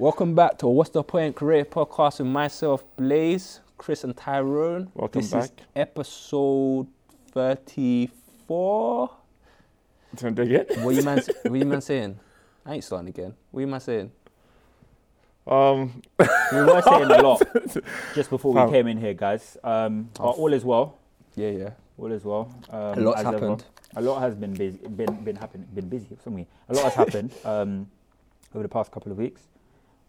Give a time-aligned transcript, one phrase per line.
[0.00, 4.90] Welcome back to What's the Point Career Podcast with myself, Blaze, Chris, and Tyrone.
[4.94, 5.44] Welcome this back.
[5.44, 6.86] Is episode
[7.32, 9.10] thirty-four.
[10.16, 10.82] Turn it again.
[10.82, 11.20] What you man?
[11.42, 12.18] what you man saying?
[12.64, 13.34] I ain't starting again.
[13.50, 14.10] What are you man saying?
[15.46, 17.42] Um, We were saying a lot
[18.14, 18.70] just before we Fam.
[18.70, 19.58] came in here, guys.
[19.62, 20.96] Um, all is well.
[21.36, 21.70] Yeah, yeah.
[21.98, 22.50] All is well.
[22.70, 23.38] Um, A lot's as ever.
[23.38, 23.64] happened.
[23.96, 26.16] A lot has been busy, been been happening, been busy.
[26.24, 26.46] Something.
[26.70, 27.86] A lot has happened um,
[28.54, 29.42] over the past couple of weeks.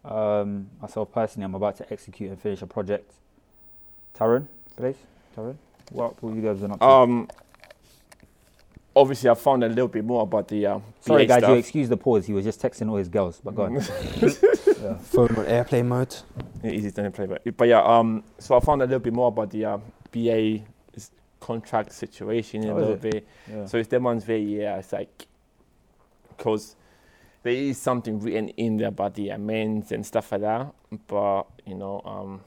[0.04, 3.12] Um, myself personally, I'm about to execute and finish a project.
[4.14, 4.96] Tyrone, please,
[5.34, 5.58] Tyrone,
[5.90, 6.84] what will you guys been up to?
[6.84, 7.28] um,
[8.94, 11.88] obviously, I found a little bit more about the uh, Sorry, BA guys, you excuse
[11.88, 12.26] the pause.
[12.26, 13.74] He was just texting all his girls, but go on.
[14.82, 14.98] yeah.
[14.98, 16.14] Phone on airplane mode.
[16.62, 17.80] Yeah, easy to play, but but yeah.
[17.80, 19.78] Um, so I found a little bit more about the uh,
[20.10, 20.60] BA
[21.40, 23.00] contract situation a Oh, is little it?
[23.00, 23.26] bit.
[23.50, 23.66] Yeah.
[23.66, 24.78] So it's them ones very yeah.
[24.78, 25.26] It's like
[26.36, 26.76] because
[27.42, 30.72] there is something written in there about the amends and stuff like that,
[31.08, 32.40] but you know, um,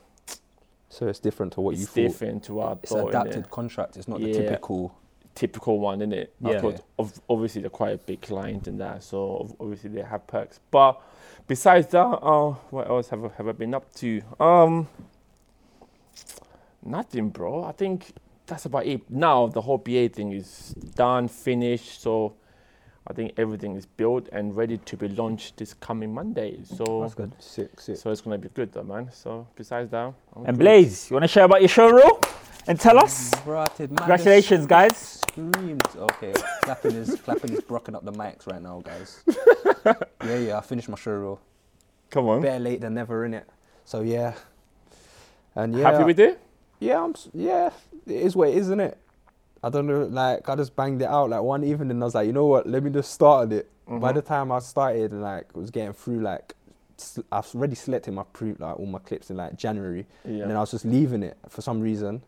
[0.90, 1.96] So it's different to what it's you thought.
[2.02, 3.22] different to what I It's thought, innit?
[3.22, 3.98] adapted contract.
[3.98, 4.96] It's not the typical.
[5.34, 6.34] typical one, isn't it?
[6.46, 6.62] I Yeah.
[6.62, 10.62] thought ov- obviously they're quite a big client in that, so obviously they have perks.
[10.72, 11.02] But
[11.48, 14.22] besides that, uh, what else have I, have I been up to?
[14.40, 14.88] Um,
[16.84, 17.64] nothing, bro.
[17.66, 18.14] I think
[18.46, 19.10] that's about it.
[19.10, 22.02] Now the whole BA thing is done, finished.
[22.02, 22.36] So
[23.08, 26.60] I think everything is built and ready to be launched this coming Monday.
[26.64, 27.34] So That's good.
[27.40, 27.98] Sick, sick.
[27.98, 29.12] so it's gonna be good, though, man.
[29.14, 30.64] So besides that, I'm And good.
[30.64, 32.20] Blaze, you want to share about your show reel
[32.68, 33.32] and tell us?
[33.78, 34.98] Congratulations, guys.
[34.98, 35.84] Screamed.
[35.96, 39.24] Okay, clapping is clapping is brocking up the mics right now, guys.
[40.26, 40.58] yeah, yeah.
[40.58, 41.42] I finished my show reel.
[42.10, 42.42] come on.
[42.42, 43.44] Better late than never, innit?
[43.84, 44.34] So yeah.
[45.54, 46.40] And yeah, Happy with it?
[46.80, 47.70] yeah, I'm yeah.
[48.08, 48.98] It is what it is, isn't it?
[49.66, 50.04] I don't know.
[50.04, 51.90] Like I just banged it out like one evening.
[51.90, 52.68] And I was like, you know what?
[52.68, 53.68] Let me just start it.
[53.88, 54.16] By Mhm.
[54.16, 56.56] the time I started and like was getting through, like
[57.32, 60.44] I've already selected my pre like all my clips in like January, Yeah.
[60.44, 62.22] and then I was just leaving it for some reason.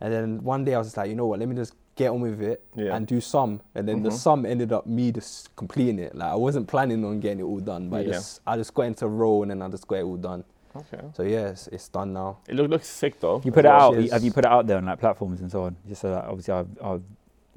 [0.00, 1.38] And then one day I was just like, you know what?
[1.38, 2.96] Let me just get on with it Yeah.
[2.96, 3.60] and do some.
[3.74, 4.14] And then the Mhm.
[4.14, 6.14] some ended up me just completing it.
[6.16, 8.82] Like I wasn't planning on getting it all done, but I just I just got
[8.82, 10.42] into a row and then I just got it all done.
[10.76, 11.00] Okay.
[11.14, 12.38] So yeah, it's, it's done now.
[12.48, 13.40] It look, looks sick though.
[13.44, 13.94] You put it out.
[13.94, 14.12] Cheers.
[14.12, 16.24] Have you put it out there on like platforms and so on, just so that
[16.24, 17.00] obviously our, our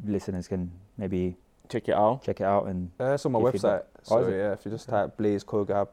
[0.06, 1.35] listeners can maybe
[1.69, 2.24] Check it out.
[2.24, 3.84] check it out and Uh, it's on my website.
[4.03, 4.38] So Oh, is it?
[4.38, 5.88] yeah, if you just type Blaze Kogab,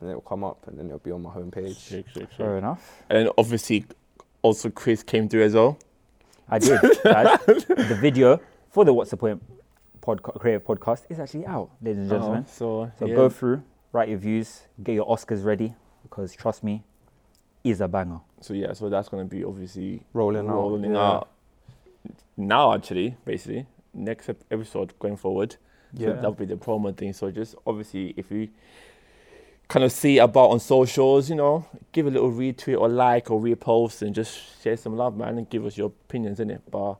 [0.00, 1.78] then it'll come up and then it'll be on my homepage.
[1.78, 2.32] Shake, shake, shake.
[2.36, 3.02] fair enough.
[3.08, 3.86] And obviously,
[4.42, 5.78] also Chris came through as well.
[6.48, 6.78] I did.
[7.04, 7.38] guys.
[7.46, 8.38] the video
[8.70, 9.42] for the What's the Point
[10.02, 12.46] podca- creative podcast is actually out, ladies and gentlemen.
[12.46, 13.14] So, So yeah.
[13.16, 13.62] go through,
[13.92, 15.74] write your views, get your Oscars ready
[16.14, 16.82] because trust me,
[17.64, 18.20] is a banger.
[18.40, 21.14] So yeah, so that's gonna be obviously Rolling, rolling out.
[21.14, 21.28] out
[22.36, 22.72] now.
[22.74, 25.52] Actually, basically, next episode going forward.
[25.96, 26.12] So Yeah.
[26.14, 27.12] that'll be the promo thing.
[27.14, 28.48] So just obviously, if you
[29.68, 33.40] kind of see about on socials, you know, give a little retweet or like or
[33.40, 36.62] repost and just share some love, man, and give us your opinions in it.
[36.70, 36.96] But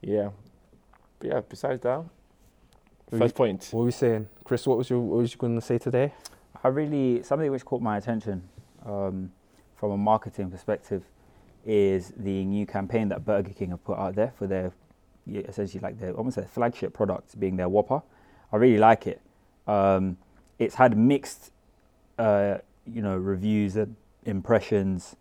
[0.00, 0.30] yeah,
[1.18, 1.40] but yeah.
[1.48, 2.04] Besides that,
[3.10, 3.68] We- first point.
[3.72, 4.66] What were we saying, Chris?
[4.66, 6.12] What was you what was you going to say today?
[6.66, 8.42] I really something which caught my attention
[8.84, 9.30] um,
[9.76, 11.04] from a marketing perspective
[11.64, 14.72] is the new campaign that Burger King have put out there for their
[15.28, 18.02] essentially like their almost their flagship product being their Whopper.
[18.52, 19.20] I really like it.
[19.68, 20.16] Um,
[20.58, 21.52] it's had mixed,
[22.18, 23.94] uh, you know, reviews and
[24.24, 25.14] impressions.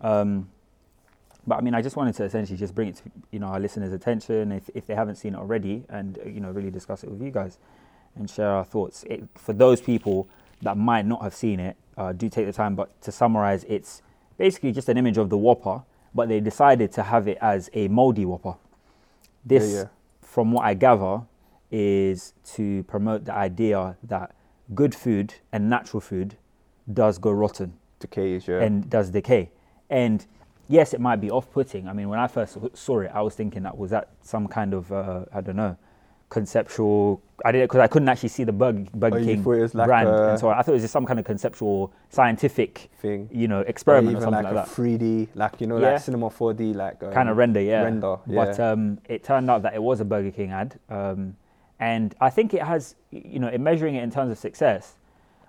[0.00, 0.50] Um,
[1.46, 3.60] but I mean, I just wanted to essentially just bring it to you know our
[3.60, 7.10] listeners' attention if, if they haven't seen it already, and you know really discuss it
[7.12, 7.58] with you guys
[8.16, 9.04] and share our thoughts.
[9.04, 10.28] It, for those people
[10.62, 12.74] that might not have seen it, uh, do take the time.
[12.74, 14.02] But to summarize, it's
[14.38, 15.82] basically just an image of the Whopper,
[16.14, 18.54] but they decided to have it as a moldy Whopper.
[19.44, 19.84] This, yeah.
[20.22, 21.22] from what I gather,
[21.70, 24.34] is to promote the idea that
[24.74, 26.36] good food and natural food
[26.92, 28.60] does go rotten Decays, yeah.
[28.60, 29.50] and does decay.
[29.88, 30.24] And
[30.68, 31.86] yes, it might be off-putting.
[31.86, 34.72] I mean, when I first saw it, I was thinking that was that some kind
[34.74, 35.76] of uh, I don't know
[36.30, 37.20] conceptual.
[37.44, 39.74] I did it because I couldn't actually see the Burger, Burger Oh, King it was
[39.74, 40.58] like brand and so on.
[40.58, 43.28] I thought it was just some kind of conceptual, scientific, thing.
[43.32, 44.76] you know, experiment or something like, like, a that.
[44.76, 45.92] 3D, like you know, Yeah.
[45.92, 47.82] like cinema 4D, like um, kind of render, yeah.
[47.82, 51.36] Render, But um, it turned out that it was a Burger King ad, um,
[51.78, 54.96] and I think it has, you know, in measuring it in terms of success,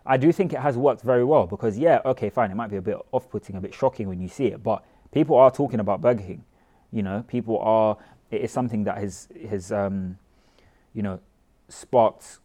[0.05, 2.77] I do think it has worked very well because yeah, okay, fine, it might be
[2.77, 6.01] a bit off-putting, a bit shocking when you see it, but people are talking about
[6.01, 6.43] Burger King.
[6.91, 7.97] You know, people are.
[8.31, 10.17] It is something that has has um,
[10.93, 11.19] you know
[11.69, 12.39] sparked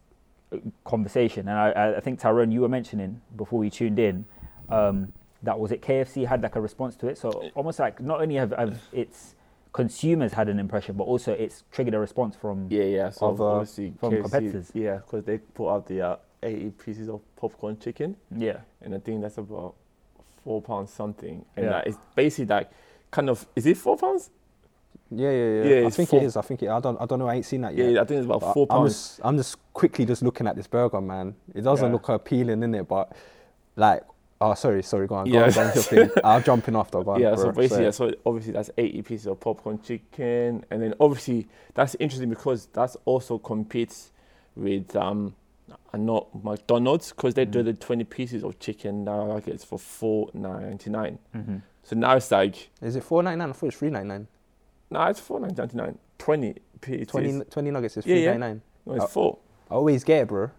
[0.53, 4.25] uh, conversation, and I- I, think Tyrone, you were mentioning before we tuned in.
[4.69, 5.13] Um,
[5.43, 5.83] that was it.
[5.83, 9.35] KFC had like a response to it, so almost like not only have, have its
[9.73, 13.11] consumers had an impression, but also it's triggered a response from Yeah, yeah.
[13.11, 14.71] So Of, uh, obviously from KFC competitors.
[14.75, 18.59] Yeah, because they put out the uh, 80 pieces of popcorn chicken, Yeah.
[18.81, 19.75] and I think that's about
[20.43, 21.45] four pounds something.
[21.57, 21.73] And Yeah.
[21.73, 22.71] that is basically like
[23.11, 24.31] kind of is it four pounds?
[25.11, 25.81] Yeah, yeah, yeah.
[25.81, 26.37] Yeah, I think four- it is.
[26.37, 26.69] I think it.
[26.69, 27.01] I don't.
[27.01, 27.29] I don't know.
[27.29, 27.91] I ain't seen that yet.
[27.93, 28.01] Yeah.
[28.01, 28.93] I think it's about But four I'm pounds.
[28.93, 31.35] just, I'm just quickly just looking at this burger, man.
[31.55, 31.93] It doesn't Yeah.
[31.93, 33.13] look appealing in it, but
[33.77, 34.03] like,
[34.41, 35.45] oh, sorry, sorry, go on, go Yeah.
[35.45, 36.11] on, go on, thing.
[36.25, 36.99] I'll jump in after.
[36.99, 37.85] On, yeah, so basically, sorry.
[37.85, 42.67] yeah, so obviously that's 80 pieces of popcorn chicken, and then obviously that's interesting because
[42.73, 44.11] that's also competes
[44.57, 45.35] with um,
[45.93, 47.65] uh, not McDonald's because they do Mhm.
[47.67, 51.19] the 20 pieces of chicken nuggets for 4.99.
[51.35, 51.57] Mm-hmm.
[51.85, 53.51] So now it's like Is it four ninety nine?
[53.51, 53.81] I thought it's
[54.91, 55.85] three ninety nine.
[55.85, 55.97] no, it's 4.99.
[56.19, 57.07] 20 pieces.
[57.09, 58.37] 20, 20 nuggets is Yeah, three yeah.
[58.37, 58.63] ninety nine.
[58.87, 59.39] No, it's four.
[59.71, 60.51] I always get it, bro.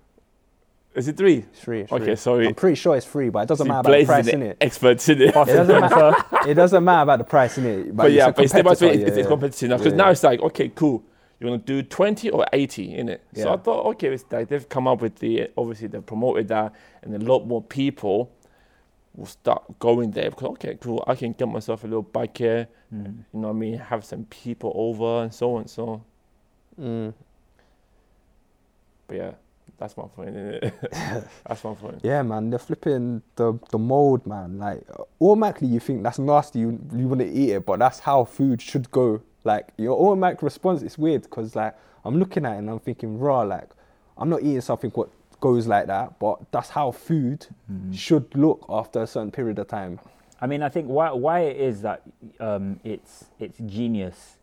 [0.95, 1.37] Is it three?
[1.37, 1.81] It's free.
[1.81, 2.15] It's Okay, free.
[2.15, 2.47] sorry.
[2.47, 4.57] I'm pretty sure it's free, but it doesn't matter about the price in it.
[4.59, 5.27] Experts in it.
[5.29, 6.15] It doesn't matter.
[6.49, 7.83] it doesn't matter about the price in it.
[7.95, 9.25] But, But, yeah, it's but it's, it's, it's, yeah, it's yeah.
[9.27, 10.11] competitive now because Yeah, now yeah.
[10.11, 11.03] it's like okay, cool.
[11.39, 13.23] You want to do 20 or 80 in it?
[13.35, 16.73] So I thought, okay, it's like they've come up with the obviously they've promoted that,
[17.03, 18.31] and a lot more people
[19.17, 21.03] will start going there because okay, cool.
[21.07, 22.67] I can get myself a little bike here.
[22.93, 23.25] Mm.
[23.33, 23.77] You know what I mean?
[23.79, 25.61] Have some people over and so on.
[25.61, 26.03] and So,
[26.79, 27.13] Mm.
[29.07, 29.31] but yeah,
[29.79, 30.35] that's my point.
[31.47, 31.99] That's my point.
[32.03, 34.59] Yeah, man, they're flipping the the mold, man.
[34.59, 34.83] Like
[35.19, 36.59] automatically, you think that's nasty.
[36.59, 39.21] You you want to eat it, but that's how food should go.
[39.43, 41.75] Like your automatic response is weird because like
[42.05, 43.41] I'm looking at it and I'm thinking raw.
[43.41, 43.69] Like
[44.17, 47.93] I'm not eating something what goes like that, but that's how food Mm.
[47.93, 49.99] should look after a certain period of time.
[50.41, 52.01] I mean, I think why why it is that
[52.39, 54.37] um, it's it's genius,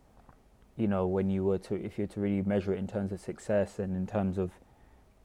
[0.77, 3.13] you know, when you were to if you were to really measure it in terms
[3.13, 4.51] of success and in terms of,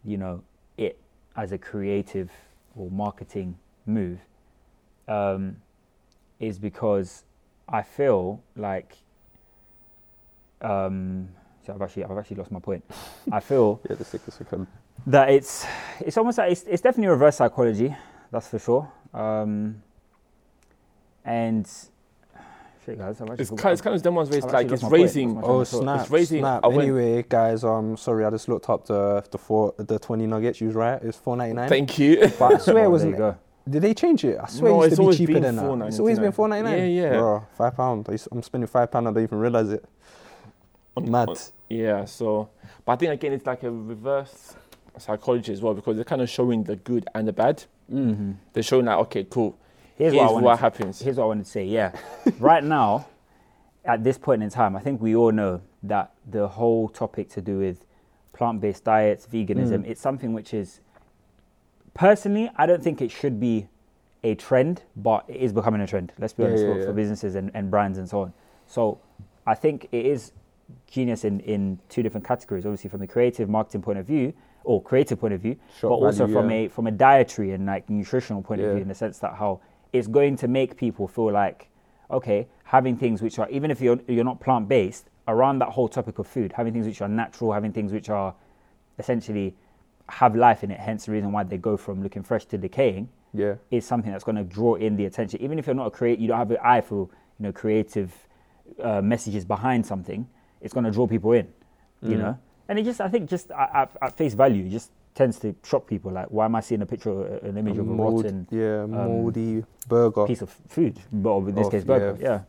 [0.04, 0.44] you know,
[0.78, 1.00] it
[1.36, 2.32] as a creative
[2.76, 4.20] or marketing move,
[5.08, 5.58] um,
[6.40, 7.24] is because
[7.68, 8.98] I feel like.
[10.62, 11.30] Um,
[11.70, 12.84] so I've actually I've actually lost my point.
[13.32, 14.68] I feel Yeah, the sickest second.
[15.08, 15.66] that it's
[16.02, 17.96] it's almost like it's, it's definitely reverse psychology
[18.32, 19.82] that's for sure um
[21.26, 21.68] and
[22.86, 24.82] shit guys I've It's kind, it's kind of them ones where it's I've like it's
[24.82, 25.02] lost my point.
[25.04, 25.36] raising.
[25.36, 26.10] Lost my Oh It's snap!
[26.12, 26.64] raising- snap.
[26.64, 30.26] I went- Anyway, guys, um, sorry, I just looked up the the four the twenty
[30.28, 30.60] nuggets.
[30.62, 31.02] You was right.
[31.04, 31.70] It's four ninety nine.
[31.70, 32.32] Thank you.
[32.40, 33.12] But I swear Oh, it wasn't.
[33.12, 33.36] you go.
[33.70, 34.40] Did they change it?
[34.42, 35.88] I swear No, it used it's to be always cheaper been than that.
[35.88, 36.80] It's always been four ninety nine.
[36.80, 37.18] Yeah, yeah.
[37.18, 38.08] Bro, five pound.
[38.32, 39.08] I'm spending five pound.
[39.08, 39.86] I don't even realize it.
[41.08, 41.36] On-
[41.70, 42.50] yeah, so,
[42.86, 44.56] but I think again it's like a reverse
[44.98, 47.64] psychology as well because they're kind of showing the good and the bad.
[47.92, 48.36] Mhm.
[48.54, 49.56] They're showing like, okay, cool.
[49.98, 51.02] here's, Here's, what, what happens.
[51.02, 51.92] here's what I wanted to say yeah
[52.40, 53.08] right now
[53.86, 57.42] at this point in time I think we all know that the whole topic to
[57.42, 57.84] do with
[58.34, 59.88] plant-based diets veganism Mm.
[59.90, 60.80] it's something which is
[61.94, 63.68] personally I don't think it should be
[64.24, 66.86] a trend but it is becoming a trend let's be Yeah, honest yeah, for, yeah.
[66.86, 68.34] for businesses and, and brands and so on
[68.68, 69.00] so
[69.48, 70.32] I think it is
[70.88, 74.34] genius in, in two different categories obviously from the creative marketing point of view
[74.64, 76.58] or creative point of view but also from yeah.
[76.58, 79.60] a from a dietary and like nutritional point of view in the sense that how
[79.94, 81.70] it's going to make people feel like
[82.12, 85.88] okay having things which are even if you're you're not plant based around that whole
[85.88, 88.34] topic of food having things which are natural having things which are
[88.98, 89.56] essentially
[90.10, 93.08] have life in it hence the reason why they go from looking fresh to decaying
[93.34, 93.56] Yeah.
[93.70, 96.20] is something that's going to draw in the attention even if you're not a create
[96.20, 97.08] you don't have an eye for
[97.40, 98.12] you know creative
[98.84, 100.28] uh, messages behind something
[100.62, 101.48] it's going to draw people in
[102.02, 102.20] you Mm.
[102.20, 105.54] know and it just i think just at, at, face value it just tends to
[105.64, 108.48] shock people like why am i seeing a picture an image of a Mold- rotten
[108.52, 110.26] yeah, moldy burger.
[110.26, 112.28] piece of food but in this Of- case burger yeah.
[112.30, 112.40] yeah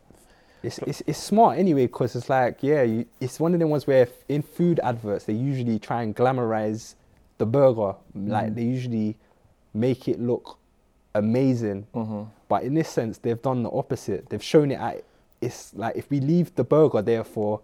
[0.63, 3.87] It's, it's, it's smart anyway because it's like, yeah, you, it's one of the ones
[3.87, 6.93] where in food adverts, they usually try and glamorize
[7.39, 7.95] the burger.
[8.13, 8.55] Like, Mm.
[8.57, 9.17] they usually
[9.73, 10.59] make it look
[11.15, 11.87] amazing.
[11.95, 12.27] Mhm.
[12.47, 14.29] But in this sense, they've done the opposite.
[14.29, 15.03] They've shown it at,
[15.41, 17.61] it's like if we leave the burger there for,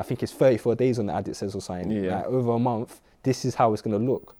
[0.00, 2.16] I think it's 34 days on the ad, it says or something, Yeah.
[2.16, 4.34] like over a month, this is how it's going to look.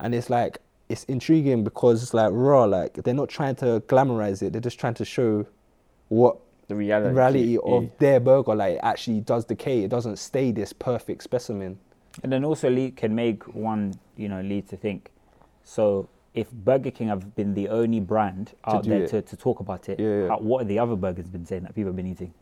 [0.00, 0.58] And it's like,
[0.88, 4.80] it's intriguing because it's like raw, like they're not trying to glamorize it, they're just
[4.80, 5.46] trying to show
[6.08, 7.88] what The reality, reality of yeah.
[7.98, 11.78] their burger like actually does decay it doesn't stay this perfect specimen
[12.22, 15.10] And then also lead, can make one, you know, lead to think.
[15.62, 19.60] So if Burger King have been the only brand out do there to, to talk
[19.60, 20.28] about it, Yeah, yeah.
[20.28, 22.32] how- what are the other burgers been saying that people have been eating?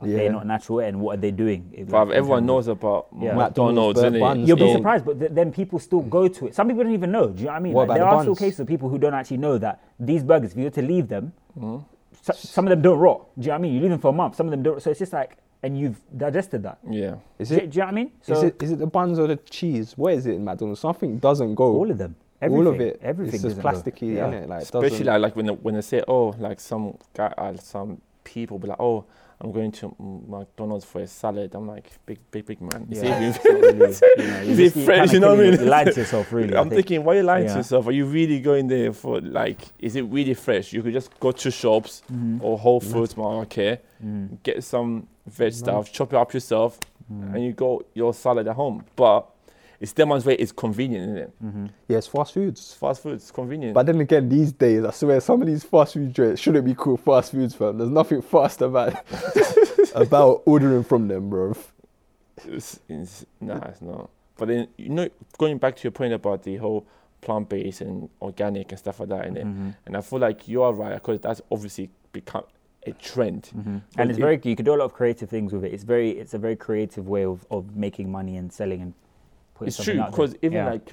[0.00, 0.32] Are they Yeah.
[0.32, 1.70] not natural and what are they doing?
[1.72, 3.34] If, like, everyone knows about Yeah.
[3.34, 4.20] McDonald's, McDonald's, innit?
[4.20, 6.54] buns, You'll be surprised, but th- then people still go to it.
[6.54, 7.28] Some people don't even know.
[7.28, 7.72] Do you know what I mean?
[7.74, 9.80] What Like, about there the are still cases of people who don't actually know that
[10.00, 11.84] these burgers, if you were to leave them, Mhm.
[12.22, 13.20] so, some of them don't rot.
[13.38, 13.72] Do you know what I mean?
[13.74, 14.82] You leave them for a month, some of them don't.
[14.82, 16.78] So it's just like, and you've digested that.
[16.90, 17.14] Yeah.
[17.38, 18.10] is Do, you- it do you know what I mean?
[18.20, 20.80] So is it is it the buns or the cheese what is it in mcdonald's
[20.80, 23.34] something doesn't go all of them, all of it everything.
[23.36, 23.90] it's just doesn't go.
[23.90, 24.28] plasticky Yeah.
[24.28, 27.32] isn't it like Especially like, like when they, when they say, oh, like some guy,
[27.38, 29.04] uh, some people be like, oh,
[29.44, 29.94] I'm going to
[30.26, 31.54] McDonald's for a salad.
[31.54, 32.88] I'm like, big, big, big man.
[32.90, 33.28] Is it Yeah.
[33.28, 33.74] even- really, you
[34.26, 35.12] know, you it fresh?
[35.12, 35.60] You know what I mean?
[35.60, 36.56] You lied to yourself, really.
[36.56, 36.86] I'm think.
[36.86, 37.86] thinking, why are you lying to yourself?
[37.86, 39.58] Are you really going there for like?
[39.78, 40.72] Is it really fresh?
[40.72, 42.42] You could just go to shops Mhm.
[42.42, 44.42] or Whole Foods Market, Mm.
[44.42, 46.78] get some veg stuff, chop it up yourself,
[47.12, 47.34] Mm.
[47.34, 48.84] and you got your salad at home.
[48.96, 49.28] But
[49.80, 51.32] it's them it's convenient, isn't it?
[51.44, 51.70] Mhm.
[51.88, 52.74] Yeah, it's fast It's foods.
[52.74, 53.14] fast food.
[53.14, 53.74] It's convenient.
[53.74, 56.74] But then again, these days, I swear, some of these fast food joints shouldn't be
[56.74, 57.78] called fast foods, fam.
[57.78, 58.94] There's nothing fast about
[59.94, 61.54] about ordering from them, bro.
[62.46, 64.10] It's, it's, nah, it's not.
[64.36, 66.86] But then you know, going back to your point about the whole
[67.20, 69.44] plant-based and organic and stuff like that, innit?
[69.44, 69.74] Mhm.
[69.86, 72.44] And I feel like you are right because that's obviously become
[72.86, 73.50] a trend.
[73.56, 73.80] Mhm.
[73.96, 75.72] And it's it- very you can do a lot of creative things with it.
[75.72, 79.03] It's very it's a very creative way of, of making money and selling and putting
[79.62, 80.70] It's true because even Yeah.
[80.70, 80.92] like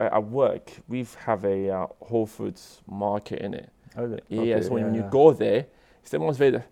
[0.00, 3.68] at work, we have a uh, Whole Foods market in it.
[3.96, 4.20] Oh, is?
[4.28, 5.08] Yeah, Okay, so when you yeah.
[5.10, 5.66] go there,
[6.00, 6.62] it's the most very.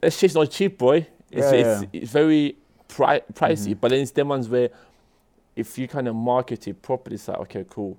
[0.00, 1.06] That shit's not cheap, boy.
[1.30, 2.56] It's Yeah, it's, it's very
[2.88, 3.80] pri- pricey, Mhm.
[3.80, 4.70] but then it's the ones where
[5.54, 7.96] if you kind of market it properly, it's like okay, cool.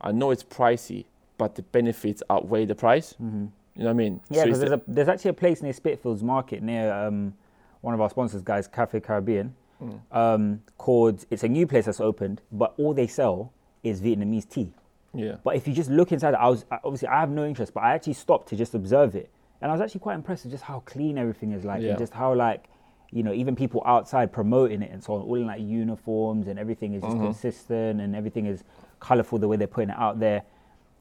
[0.00, 1.04] I know it's pricey,
[1.38, 3.14] but the benefits outweigh the price.
[3.22, 3.50] Mhm.
[3.74, 4.20] You know what I mean?
[4.30, 7.34] Yeah, because it's there's, there's actually a place near Spitalfields Market near um,
[7.80, 11.24] one of our sponsors, guys, Cafe Caribbean, mm, um, called.
[11.30, 14.72] It's a new place that's opened, but all they sell is Vietnamese tea.
[15.14, 15.36] yeah.
[15.44, 17.94] But if you just look inside, I was obviously I have no interest, but I
[17.94, 19.28] actually stopped to just observe it,
[19.60, 21.90] and I was actually quite impressed with just how clean everything is like, Yeah.
[21.90, 22.64] and just how like,
[23.10, 26.58] you know, even people outside promoting it and so on, all in like uniforms and
[26.58, 27.20] everything is just Mhm.
[27.24, 28.64] consistent and everything is
[29.00, 30.42] colorful the way they're putting it out there.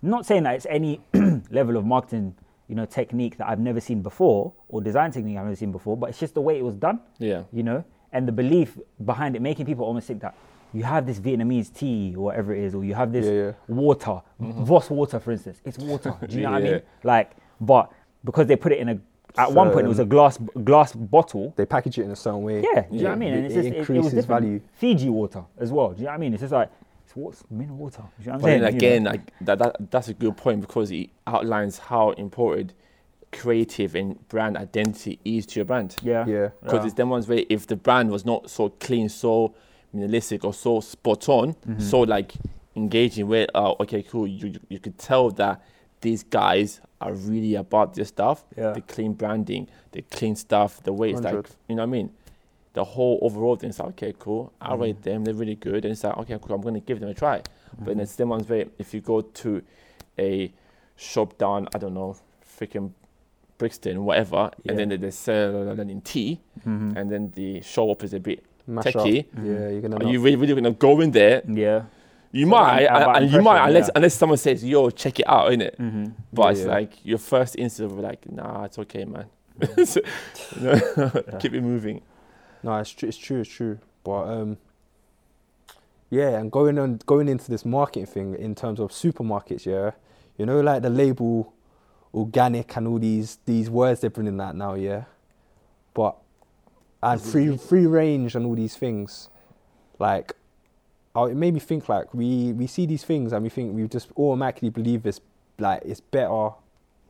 [0.02, 1.00] Not saying that it's any
[1.52, 2.36] level of marketing,
[2.68, 5.96] you know, technique that I've never seen before or design technique I've never seen before,
[5.96, 7.44] but it's just the way it was done Yeah.
[7.54, 10.36] you know, and the belief behind it, making people almost think that
[10.74, 13.52] you have this Vietnamese tea or whatever it is, or you have this Yeah, yeah.
[13.68, 14.64] water, mm-hmm.
[14.64, 15.62] Voss water, for instance.
[15.66, 16.16] It's water.
[16.28, 16.82] Do you know what I mean?
[17.04, 17.92] Like, but
[18.24, 19.00] because they put it in a,
[19.38, 21.54] at one point it was a um, glass glass bottle.
[21.56, 22.62] They package it in a certain way.
[22.62, 23.34] Yeah, do you know what I mean?
[23.34, 24.62] It- And it's it just it, it was increases value.
[24.74, 25.90] Fiji water as well.
[25.92, 26.34] Do you know what I mean?
[26.34, 26.70] It's just like
[27.06, 28.04] it's what's mineral water.
[28.20, 28.74] Do you know what I'm But then saying?
[28.74, 29.12] You again, know?
[29.12, 32.74] like that, that that's a good point because it outlines how important
[33.32, 35.96] creative and brand identity is to your brand.
[36.04, 36.50] yeah, Yeah.
[36.62, 36.86] Because Yeah.
[36.86, 39.54] it's them ones where if the brand was not so clean, so
[39.96, 41.80] minimalistic, or so spot on, Mm-hmm.
[41.80, 42.34] so like
[42.76, 45.62] engaging with, oh, okay, cool, you you- you could tell that
[46.02, 48.72] these guys are really about this stuff, Yeah.
[48.74, 52.10] the clean branding, the clean stuff, the way it's like, you know what I mean?
[52.74, 54.82] The whole overall thing is like, okay, cool, I Mm-hmm.
[54.82, 57.14] rate them, they're really good, and it's like, okay, cool, I'm gonna give them a
[57.14, 57.42] try.
[57.78, 59.62] But then it's them ones where if you go to
[60.20, 60.52] a
[60.96, 62.16] shop down, I don't know,
[62.58, 62.92] freaking
[63.62, 64.70] Brixton, whatever, Yeah.
[64.70, 66.98] and then they, they sell in tea, Mhm.
[66.98, 69.26] and then the show up is a bit Mash techie.
[69.50, 69.98] Yeah, you're gonna.
[69.98, 71.42] Are you really, really gonna go in there?
[71.48, 71.84] yeah.
[72.34, 73.98] You about- might, and, and you might, unless yeah.
[73.98, 75.76] unless someone says, "Yo, check it out," innit?
[75.78, 76.14] Mhm.
[76.34, 79.26] But Yeah, it's like your first instinct of like, "Nah, it's okay, man."
[79.92, 80.02] So,
[81.42, 82.02] Keep it moving.
[82.64, 83.10] No, it's true.
[83.10, 83.42] It's true.
[83.42, 83.78] It's true.
[84.04, 84.58] But um,
[86.10, 89.92] yeah, and going on, going into this marketing thing in terms of supermarkets, yeah,
[90.38, 91.54] you know, like the label,
[92.14, 95.04] organic and all these these words they're bringing out now, yeah.
[95.94, 96.16] But
[97.04, 99.30] and free free range and all these things,
[100.00, 100.34] like,
[101.16, 103.88] oh, it made me think like we we see these things and we think we
[103.88, 105.20] just automatically believe it's
[105.60, 106.50] like it's better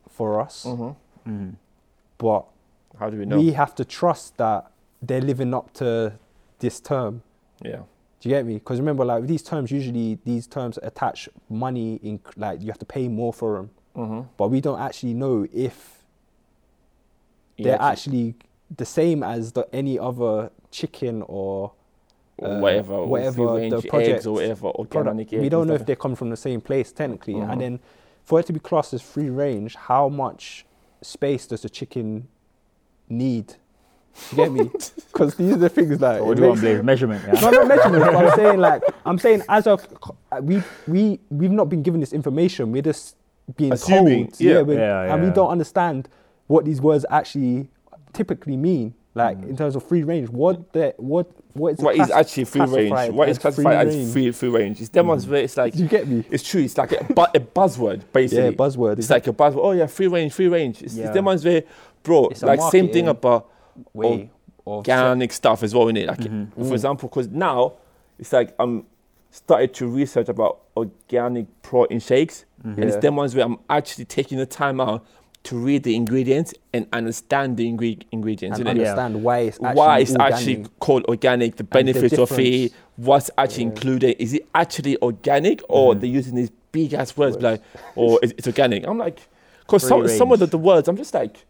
[0.08, 1.30] for us, Mm-hmm.
[1.30, 1.54] Mhm.
[2.18, 2.44] but
[2.98, 3.38] How do we know?
[3.38, 6.12] we have to trust that they're living up to
[6.58, 7.22] this term.
[7.64, 7.82] yeah,
[8.20, 8.54] Do you get me?
[8.54, 12.78] Because remember, like with these terms, usually these terms attach money in, like you have
[12.78, 14.22] to pay more for them, mm-hmm.
[14.36, 16.04] but we don't actually know if
[17.58, 18.34] they're actually
[18.76, 21.72] the same as the, any other chicken or
[22.38, 24.96] or uh, whatever, whatever the eggs project or whatever, product.
[24.96, 27.52] organic We don't know if they come from the same place technically, Mhm.
[27.52, 27.80] and then
[28.24, 30.64] for it to be classed as free range, how much
[31.02, 32.28] space does the chicken
[33.08, 33.54] need?
[34.30, 34.70] You get me?
[35.12, 36.18] Because these are the things like.
[36.18, 36.84] So what do you want?
[36.84, 37.40] Measurement, yeah?
[37.40, 38.04] No, not measurement.
[38.04, 39.86] but I'm saying like I'm saying as of
[40.40, 42.72] we we we've not been given this information.
[42.72, 43.16] We're just
[43.56, 44.60] being Assuming, told, yeah.
[44.62, 46.08] we're- Yeah, and we don't understand
[46.46, 47.68] what these words actually
[48.12, 48.94] typically mean.
[49.14, 49.50] Like Mm.
[49.50, 52.62] in terms of free range, what the what what is what is class- actually free
[52.62, 53.12] range?
[53.12, 54.12] What is as free classified as range?
[54.14, 54.80] free free range?
[54.80, 56.24] It's them ones where it's like you get me?
[56.30, 56.62] it's true.
[56.62, 58.44] It's like a, bu- a buzzword basically.
[58.46, 58.98] Yeah, buzzword.
[58.98, 59.60] It's like a buzzword.
[59.64, 60.82] Oh yeah, free range, free range.
[60.82, 61.04] It's, Yeah.
[61.06, 61.62] it's them ones where,
[62.02, 62.28] bro.
[62.28, 63.50] It's like same thing about
[63.92, 64.30] way
[64.66, 66.06] organic stuff as well, innit?
[66.06, 66.54] Like, Mhm.
[66.54, 66.72] for Mm.
[66.72, 67.72] example, because now
[68.18, 68.86] it's like I'm
[69.32, 73.00] started to research about organic protein shakes, and it's Yeah.
[73.00, 75.04] them ones where I'm actually taking the time out
[75.44, 78.76] to read the ingredients and understand the ingre- ingredients, and innit?
[78.82, 78.90] Yeah.
[78.92, 80.32] understand why it's actually Why it's organic.
[80.34, 83.70] actually called organic, the And the benefits of it, what's actually Yeah.
[83.70, 84.22] included.
[84.22, 86.00] Is it actually organic or Mhm.
[86.00, 87.42] they're using these big ass words Words.
[87.44, 87.62] like,
[87.96, 88.86] or it's, it's organic?
[88.86, 89.18] I'm like,
[89.66, 91.44] because Free some, some of the, the words, I'm just like,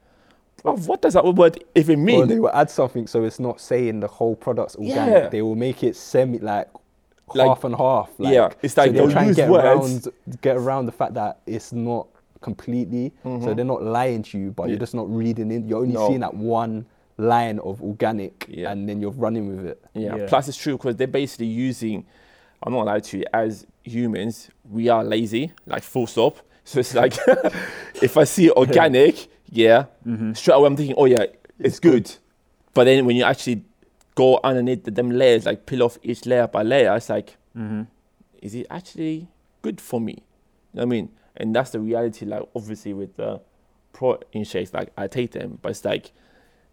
[0.65, 2.29] Bruv, what does that word even Or mean?
[2.29, 5.25] they will add something so it's not saying the whole product's organic.
[5.25, 5.29] Yeah.
[5.29, 6.69] They will make it semi like,
[7.35, 8.11] Like- half and half.
[8.19, 10.07] Like, Yeah, it's like so they'll they'll try and get words.
[10.07, 12.07] around get around the fact that it's not
[12.41, 13.13] completely.
[13.23, 14.69] So they're not lying to you, but Mm-hmm.
[14.69, 14.73] Yeah.
[14.73, 15.65] you're just not reading it.
[15.65, 16.09] You're only No.
[16.09, 16.87] seeing that one
[17.19, 18.71] line of organic, Yeah.
[18.73, 19.85] and then you're running with it.
[19.95, 20.17] Yeah.
[20.17, 20.27] Yeah.
[20.29, 22.05] Plus, it's true because they're basically using.
[22.65, 23.25] I'm not allowed to.
[23.35, 26.37] As humans, we are lazy, like full stop.
[26.65, 27.15] So it's like,
[28.03, 29.87] if I see organic, yeah,
[30.35, 31.25] straight away I'm thinking, oh yeah,
[31.59, 32.11] it's, good.
[32.75, 33.65] But then when you actually
[34.15, 37.83] go underneath the, them layers, like peel off each layer by layer, it's like, Mm-hmm.
[38.41, 39.29] is it actually
[39.63, 40.13] good for me?
[40.73, 41.11] You know I mean?
[41.37, 42.25] And that's the reality.
[42.27, 43.41] Like obviously with the
[43.93, 46.13] protein shakes, like I take them, but it's like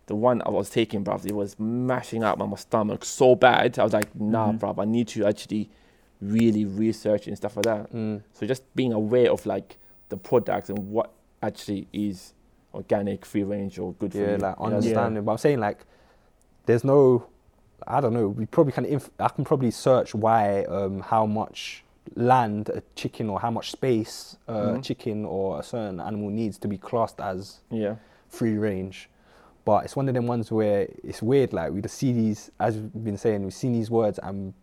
[0.08, 3.77] the one I was taking, bruv, it was mashing up my stomach so bad.
[3.77, 4.60] I was like, nah, Mhm.
[4.60, 5.69] bruv, I need to actually
[6.22, 7.93] really research and stuff like that.
[7.93, 8.22] Mm.
[8.34, 9.77] So just being aware of like
[10.10, 11.12] the products and what
[11.43, 12.34] actually is
[12.74, 14.38] organic, free range, or good for Yeah, you.
[14.38, 14.75] like you know?
[14.77, 15.24] understanding.
[15.24, 15.86] But I'm saying like,
[16.69, 17.25] there's no,
[17.88, 18.27] I don't know.
[18.27, 18.85] We probably can.
[18.85, 21.83] Inf- I can probably search why, um, how much
[22.15, 26.59] land a chicken or how much space uh, a chicken or a certain animal needs
[26.59, 27.95] to be classed as Yeah.
[28.27, 29.09] free range.
[29.65, 31.53] But it's one of them ones where it's weird.
[31.53, 34.53] Like we just see these, as we've been saying, we've seen these words, and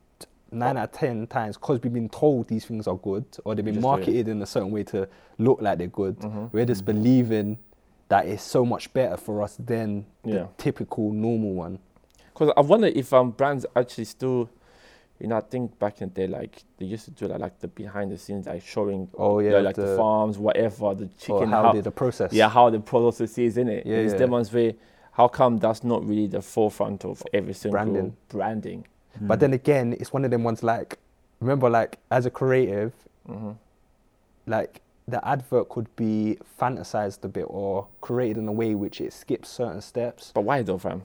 [0.52, 3.64] nine out of ten times, because we've been told these things are good, or they've
[3.64, 3.96] been Just do it.
[3.96, 5.08] marketed in a certain way to
[5.38, 6.52] look like they're good, Mhm.
[6.52, 7.58] we're just believing
[8.08, 11.78] that it's so much better for us than the typical normal one.
[12.36, 14.50] Because I wonder if um, brands actually still,
[15.18, 17.60] you know, I think back in the day, like they used to do like, like
[17.60, 21.48] the behind the scenes, like showing, Oh yeah, like the, the- farms, whatever, the chicken,
[21.48, 22.34] how, did the process?
[22.34, 23.86] yeah, how the process is in it.
[23.86, 24.26] Yeah, it's yeah.
[24.26, 24.74] where,
[25.12, 28.16] how come that's not really the forefront of every single Branding.
[28.28, 28.86] branding?
[29.18, 30.98] But then again, it's one of them ones like,
[31.40, 32.92] remember, like as a creative,
[33.26, 33.52] hmm
[34.48, 39.12] like the advert could be fantasized a bit or created in a way which it
[39.12, 40.30] skips certain steps.
[40.34, 41.02] But why though, fam?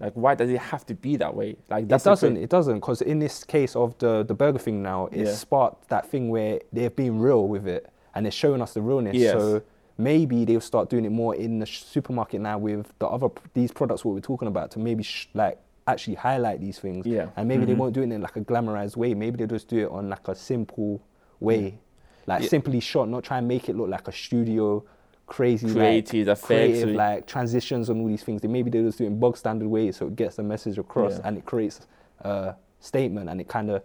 [0.00, 1.56] Like, why does it have to be that way?
[1.68, 2.36] Like, that doesn't.
[2.36, 5.32] It doesn't, because in this case of the the burger thing now, it Yeah.
[5.32, 9.14] sparked that thing where they've been real with it and they're showing us the realness.
[9.16, 9.32] Yes.
[9.32, 9.62] So
[9.98, 14.04] maybe they'll start doing it more in the supermarket now with the other these products
[14.04, 17.04] what we're talking about to maybe sh- like actually highlight these things.
[17.06, 17.28] Yeah.
[17.36, 17.78] And maybe they Mhm.
[17.78, 19.12] won't do it in like a glamorized way.
[19.12, 21.02] Maybe they'll just do it on like a simple
[21.40, 21.78] way,
[22.26, 22.48] like Yeah.
[22.48, 24.82] simply shot, not try and make it look like a studio
[25.30, 28.42] crazy like, Creative effects, creative like transitions and all these things.
[28.42, 30.76] They maybe they're just do it in bog standard ways so it gets the message
[30.76, 31.20] across Yeah.
[31.28, 31.86] and it creates
[32.20, 33.82] a statement and it kind of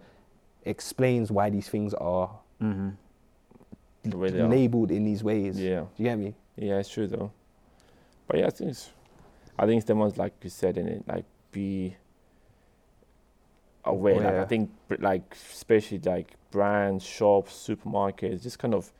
[0.63, 2.29] explains why these things are
[2.61, 2.89] Mm-hmm.
[4.09, 4.47] The way are.
[4.47, 5.59] labeled in these ways.
[5.59, 5.81] Yeah.
[5.81, 6.33] Do you get me?
[6.57, 7.31] Yeah, it's true though.
[8.27, 8.89] But yeah, I think it's,
[9.59, 11.95] I think it's the ones like you said in it, like be
[13.83, 14.15] aware.
[14.15, 18.91] Like I think like especially like brands, shops, supermarkets, just kind of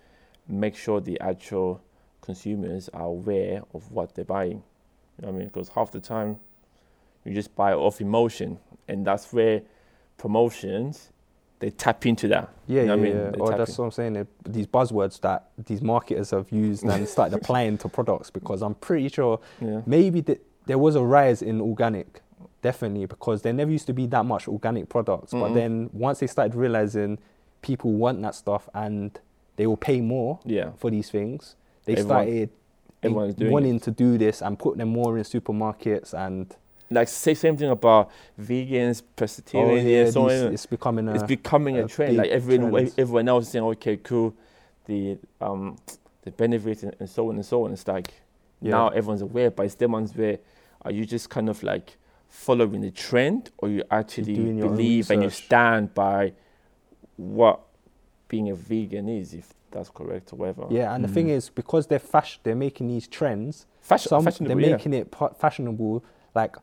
[0.48, 1.82] make sure the actual
[2.26, 4.64] consumers are aware of what they're buying.
[5.18, 5.48] You know what I mean?
[5.48, 6.38] Because half the time
[7.24, 8.58] you just buy off emotion,
[8.88, 9.62] and that's where
[10.18, 11.10] promotions
[11.60, 12.50] they tap into that.
[12.68, 13.16] Yeah, You know yeah, I mean?
[13.16, 13.40] yeah.
[13.40, 13.82] Or that's in.
[13.82, 14.28] what I'm saying.
[14.46, 19.08] These buzzwords that these marketers have used and started applying to products because I'm pretty
[19.08, 19.82] sure Yeah.
[19.86, 22.22] maybe th- there was a rise in organic,
[22.62, 25.32] definitely because there never used to be that much organic products.
[25.32, 25.54] But Mhm.
[25.54, 27.20] then once they started realizing
[27.62, 29.18] people want that stuff and
[29.56, 30.72] they will pay more Yeah.
[30.76, 31.56] for these things,
[31.86, 32.50] they Everyone- started
[33.04, 33.54] everyone is doing it.
[33.54, 36.56] wanting to do this and put them more in supermarkets and
[36.92, 39.02] like say same thing about vegans,
[39.56, 42.18] oh yeah, so these- it's becoming a it's becoming a, a trend.
[42.18, 42.94] Like everyone, trend.
[43.00, 44.34] everyone else is saying, okay, cool,
[44.86, 45.78] the um,
[46.24, 47.72] the benefits and, and so on and so on.
[47.74, 48.14] It's like
[48.62, 48.72] Yeah.
[48.72, 50.38] now everyone's aware, but it's them ones where
[50.84, 51.98] are you just kind of like
[52.30, 56.34] following the trend, or you actually doing your own believe and you stand by
[57.18, 57.62] what
[58.28, 60.66] being a vegan is, if that's correct or whatever.
[60.70, 60.94] yeah.
[60.96, 61.32] And the thing Mhm.
[61.38, 63.68] is because they're fash- they're making these trends.
[63.82, 64.76] fashion, some fashionable, they're yeah.
[64.78, 66.56] making it pa- fashionable like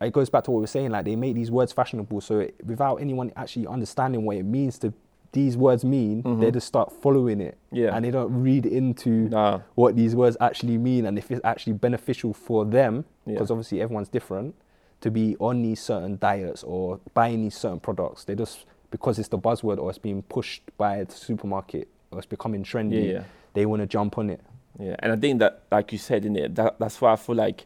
[0.00, 2.38] it goes back to what we are saying like they make these words fashionable so
[2.40, 4.92] it, without anyone actually understanding what it means to
[5.32, 6.52] these words mean they Mhm.
[6.52, 7.94] just start following it Yeah.
[7.96, 11.72] and they don't read into Nah, what these words actually mean and if it's actually
[11.72, 13.32] beneficial for them Yeah.
[13.34, 14.54] because obviously everyone's different
[15.00, 19.28] to be on these certain diets or buying these certain products they just because it's
[19.28, 23.24] the buzzword or it's being pushed by the supermarket or it's becoming trendy yeah, yeah.
[23.54, 24.40] they want to jump on it
[24.78, 27.34] Yeah, and I think that, like you said in it, that, that's why I feel
[27.36, 27.64] like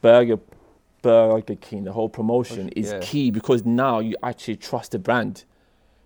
[0.00, 0.38] Burger
[1.02, 3.00] Burger King, the whole promotion is Yeah.
[3.00, 5.44] key because now you actually trust the brand.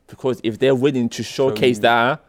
[0.08, 2.20] Because if they're willing to showcase you- that,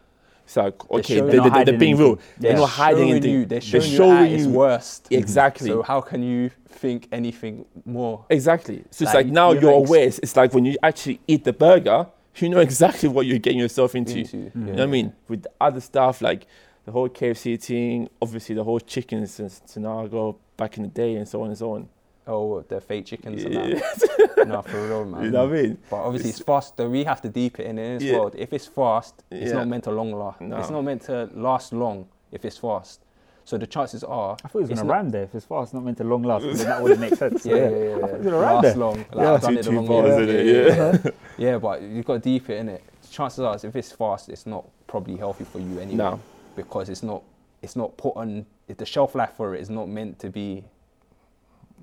[0.50, 2.08] it's like okay, showing- they, They're they, they, are being real.
[2.08, 2.24] anything.
[2.40, 3.32] They're not hiding showing anything.
[3.32, 5.08] You, they're They're showing, showing you at its worst.
[5.12, 5.70] Exactly.
[5.70, 8.26] So how can you think anything more?
[8.32, 8.84] Exactly.
[8.90, 10.06] So it's Like, like now you're you're aware.
[10.06, 12.08] It's, it's like when you actually eat the burger,
[12.38, 14.18] you know exactly what you're getting yourself into.
[14.18, 14.62] Into, You yeah.
[14.62, 15.14] know what I mean?
[15.28, 16.48] With other stuff like
[16.86, 21.28] the whole KFC thing, obviously the whole chicken since scenario back in the day and
[21.28, 21.88] so on and so on.
[22.30, 23.80] Oh, the fake chickens and Yeah.
[23.80, 24.46] that.
[24.48, 25.24] no, for real, man.
[25.26, 25.78] You know what I mean?
[25.90, 26.78] But obviously, It's- it's fast.
[26.78, 28.20] Though we have to deep it in this Yeah.
[28.20, 28.36] world.
[28.38, 29.58] If it's fast, it's Yeah.
[29.58, 30.40] not meant to long last.
[30.42, 30.58] No.
[30.58, 33.02] It's not meant to last long if it's fast.
[33.46, 35.24] So the chances are, I thought it was It's going to not- rhyme there.
[35.24, 37.44] If it's fast, not meant to long last, then that wouldn't make sense.
[37.48, 37.98] yeah, yeah, yeah, I yeah.
[38.00, 38.76] thought it was gonna rhyme last there.
[38.76, 38.98] long.
[38.98, 39.34] Like, Yeah.
[39.34, 40.54] I've done Two- it the two bars, way.
[40.54, 41.12] yeah.
[41.38, 42.84] yeah, but you've got to deep it in it.
[43.10, 45.96] Chances are, if it's fast, it's not probably healthy for you anyway.
[45.96, 46.20] No.
[46.56, 47.24] because it's not.
[47.64, 48.46] It's not put on.
[48.68, 50.64] If the shelf life for it is not meant to be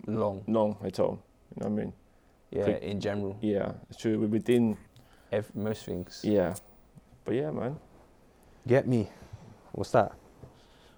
[0.07, 0.43] long.
[0.47, 1.19] No, at all.
[1.57, 1.93] You know what I mean?
[2.51, 2.83] Yeah, Quick.
[2.83, 4.19] in general, Yeah, it's true.
[4.21, 4.77] We're within,
[5.33, 6.21] ev- most things.
[6.25, 6.55] yeah.
[7.25, 7.77] But yeah, man.
[8.67, 9.09] Get me.
[9.73, 10.13] What's that?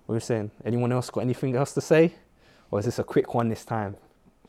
[0.07, 0.51] What are you saying?
[0.64, 2.14] Anyone else got anything else to say?
[2.71, 3.97] Or is this a quick one this time?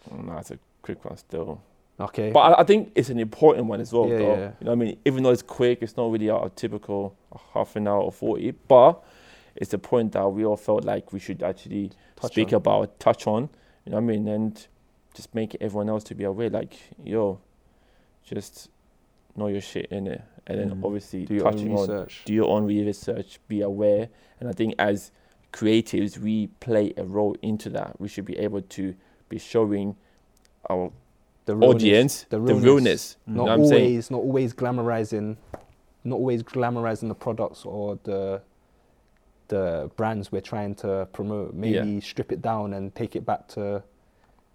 [0.10, 1.62] Mm, no, it's a quick one still.
[2.00, 2.32] Okay.
[2.32, 4.24] But I, I think it's an important one as well, Yeah, though.
[4.36, 4.52] yeah.
[4.60, 4.98] You know what I mean?
[5.06, 7.16] Even though it's quick, it's not really our typical
[7.54, 9.04] half an hour or 40, but
[9.56, 12.56] it's the point that we all felt like we should actually Touch speak on.
[12.56, 13.50] about, touch on,
[13.86, 14.28] you know what I mean?
[14.28, 14.68] And
[15.14, 17.40] just make everyone else to be aware, like, yo,
[18.24, 18.70] just
[19.36, 20.22] know your shit in it.
[20.48, 20.84] And then Mhm.
[20.86, 22.22] obviously Do your own touching on, research.
[22.26, 24.10] do your own research, be aware.
[24.40, 25.12] And I think as
[25.54, 28.00] creatives, we play a role into that.
[28.00, 28.96] We should be able to
[29.30, 29.96] be showing
[30.70, 30.92] our
[31.46, 32.64] The realness, audience the the realness.
[32.64, 33.18] realness.
[33.28, 33.32] Mm.
[33.32, 33.84] You know Not I'm saying?
[33.86, 35.38] always, not always glamorizing,
[36.04, 38.42] not always glamorizing the products or the
[39.50, 41.54] the brands we're trying to promote.
[41.54, 43.84] Maybe strip it down and take it back to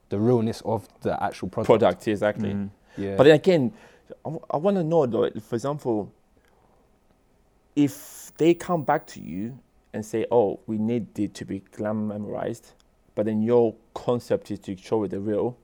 [0.08, 1.66] the realness of the actual product.
[1.66, 2.50] Product, exactly.
[2.50, 2.70] Mhm.
[2.96, 3.16] Yeah.
[3.16, 3.72] But then again,
[4.50, 6.12] I, want to know though, for example,
[7.76, 9.58] if they come back to you
[9.92, 12.72] and say, "Oh, we need it to be glamorized,"
[13.14, 15.56] but then your concept is to show it the real,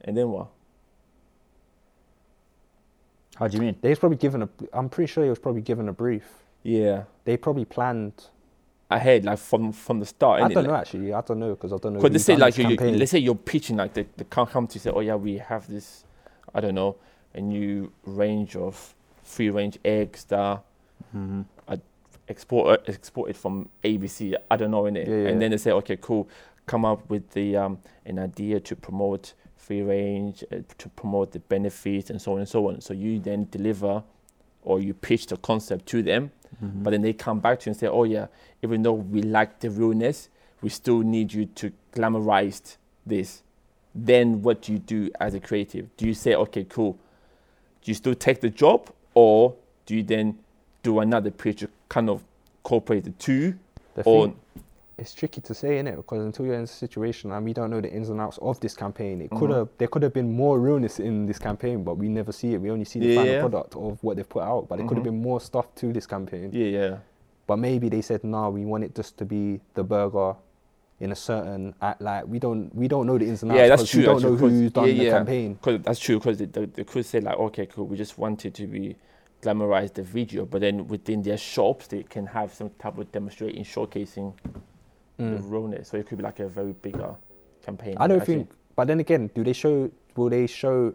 [0.00, 0.48] and then what?
[3.36, 3.76] How do you mean?
[3.80, 4.48] they was probably given a.
[4.72, 6.44] I'm pretty sure he was probably given a brief.
[6.62, 8.30] Yeah, They probably planned.
[8.90, 10.42] Ahead like from from the start.
[10.42, 11.12] I don't know actually.
[11.12, 12.00] I don't know because I don't know.
[12.00, 14.90] Because let's say like you, let's say you're pitching like the the com- company say,
[14.90, 16.04] oh yeah, we have this,
[16.54, 16.96] I don't know,
[17.34, 20.62] a new range of free range eggs that
[21.14, 21.42] Mm-hmm.
[22.28, 24.34] export exported from ABC.
[24.50, 25.28] I don't know in it, Yeah, yeah.
[25.28, 26.28] and then they say, okay, cool,
[26.66, 31.38] come up with the um an idea to promote free range, uh, to promote the
[31.40, 32.80] benefits and so on and so on.
[32.80, 34.02] So you then deliver,
[34.62, 36.30] or you pitch the concept to them,
[36.62, 36.82] Mm-hmm.
[36.82, 38.26] but then they come back to you and say, oh yeah,
[38.62, 40.28] even though we like the realness,
[40.62, 43.42] we still need you to glamorize this.
[43.94, 45.94] Then what do you do as a creative?
[45.96, 46.92] Do you say, okay, cool,
[47.82, 49.54] do you still take the job, or
[49.86, 50.38] do you then
[50.82, 52.22] do another pitch kind of
[52.58, 53.58] incorporate the two?
[53.94, 54.36] The Or thing-
[54.96, 55.96] it's tricky to say, innit?
[55.96, 58.60] Because until you're in a situation and we don't know the ins and outs of
[58.60, 59.56] this campaign, it could Mhm.
[59.58, 62.60] have there could have been more realness in this campaign, but we never see it.
[62.60, 63.40] We only see the final Yeah.
[63.40, 64.68] product of what they've put out.
[64.68, 66.50] But there could have been more stuff to this campaign.
[66.52, 66.96] yeah, yeah,
[67.46, 70.36] But maybe they said, no, we want it just to be the burger
[71.00, 72.00] in a certain act.
[72.00, 73.58] Like we don't we don't know the ins and outs.
[73.58, 75.10] Yeah, that's true, We don't know who's done yeah, the yeah.
[75.10, 75.58] campaign.
[75.60, 76.18] Cause that's true.
[76.18, 78.96] Because they, they, they could say like, okay, cool, we just want it to be
[79.42, 83.62] glamorize the video, but then within their shops they can have some type of demonstrating,
[83.62, 84.32] showcasing
[85.16, 85.50] the Mm.
[85.50, 85.88] realness.
[85.88, 87.14] So it could be like a very bigger
[87.64, 87.96] campaign.
[87.98, 88.34] I don't actually.
[88.36, 88.50] think.
[88.76, 89.90] But then again, do they show?
[90.16, 90.94] Will they show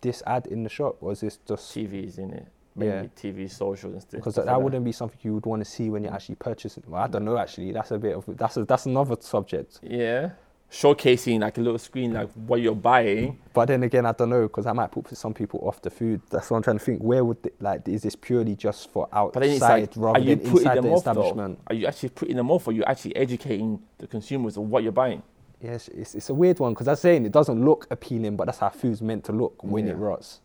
[0.00, 3.02] this ad in the shop, or is this just TVs in it, Yeah.
[3.02, 4.12] maybe TV, socials and stuff.
[4.18, 6.82] because that, like wouldn't be something you would want to see when you're actually purchasing.
[6.88, 7.36] Well, I don't know.
[7.36, 9.78] Actually, that's a bit of that's a, that's another subject.
[9.82, 10.30] Yeah,
[10.70, 13.38] showcasing like a little screen, like what you're buying.
[13.52, 16.20] But then again, I don't know because I might put some people off the food.
[16.30, 17.00] That's what I'm trying to think.
[17.02, 20.18] Where would the, like is this purely just for outside But then it's like, rather
[20.18, 21.56] are you than putting inside them the off though?
[21.66, 24.82] Are you actually putting them off, or are you actually educating the consumers of what
[24.82, 25.22] you're buying?
[25.60, 28.58] Yes, it's, it's a weird one because I'm saying it doesn't look appealing, but that's
[28.58, 29.92] how food's meant to look when Yeah.
[29.92, 30.40] it rots.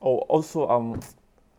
[0.00, 1.00] Oh, also, um,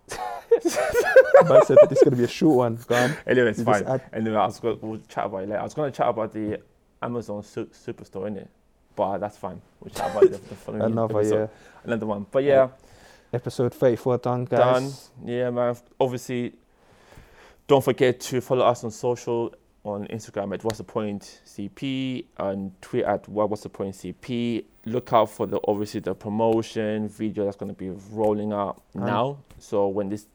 [0.11, 2.79] I said this is gonna be a short one.
[2.87, 3.15] Go on.
[3.27, 4.01] anyway, it's You just fine.
[4.13, 5.59] Anyway, I was going we'll chat about it later.
[5.59, 6.59] I was going to chat about the
[7.01, 8.49] Amazon su- Superstore in it,
[8.95, 9.61] but that's fine.
[9.79, 11.39] We'll chat the, the following Another episode.
[11.41, 11.47] yeah.
[11.83, 12.25] Another one.
[12.29, 12.69] But yeah,
[13.31, 15.09] Episode 34 done, guys.
[15.19, 15.29] done.
[15.29, 15.75] Yeah, man.
[15.99, 16.53] Obviously,
[17.67, 19.53] don't forget to follow us on social
[19.85, 24.65] on Instagram at what's the point CP and tweet at what what's the point CP.
[24.85, 29.37] Look out for the obviously the promotion video that's going to be rolling out now.
[29.59, 30.25] So when this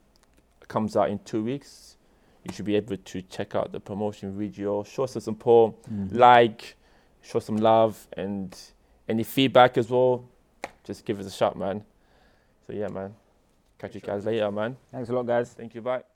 [0.69, 1.94] comes out in two weeks,
[2.45, 4.83] you should be able to check out the promotion video.
[4.85, 6.17] Show some support, Mm-hmm.
[6.17, 6.77] like,
[7.23, 8.57] show some love, and
[9.09, 10.25] any feedback as well.
[10.85, 11.85] Just give us a shot, man.
[12.67, 13.15] So yeah, man.
[13.79, 14.77] Catch you guys later, man.
[14.93, 15.53] Thanks a lot, guys.
[15.53, 15.83] Thank you.
[15.83, 16.14] Bye.